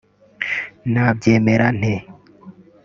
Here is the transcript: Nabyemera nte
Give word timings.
Nabyemera 0.91 1.67
nte 1.77 1.93